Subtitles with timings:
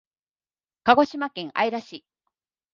[0.83, 2.03] 鹿児島県姶良市